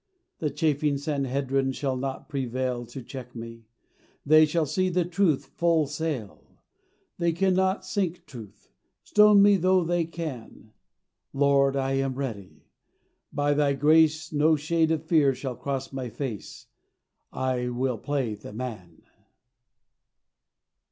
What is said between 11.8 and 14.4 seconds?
am ready. By thy grace